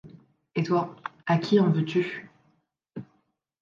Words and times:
Et 0.55 0.63
toi, 0.63 0.95
à 1.27 1.37
qui 1.37 1.59
en 1.59 1.69
veux-tu? 1.69 2.27